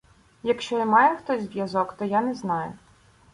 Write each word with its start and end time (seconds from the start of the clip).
—Якщо 0.43 0.79
і 0.79 0.85
має 0.85 1.17
хто 1.17 1.39
зв'язок, 1.39 1.93
то 1.93 2.05
я 2.05 2.21
не 2.21 2.33
знаю. 2.35 2.73